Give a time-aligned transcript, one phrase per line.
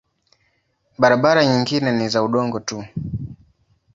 [0.97, 2.77] Barabara nyingine ni za udongo tu.